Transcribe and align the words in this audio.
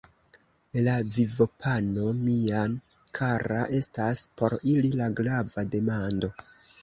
La 0.85 0.93
vivopano, 1.17 2.05
mia 2.21 2.63
kara, 3.19 3.61
estas 3.81 4.23
por 4.41 4.57
ili 4.75 4.91
la 5.03 5.11
grava 5.21 5.69
demando. 5.77 6.33